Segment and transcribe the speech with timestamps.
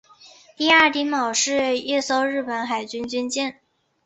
[0.57, 3.59] 第二丁卯是一艘日本海军军舰。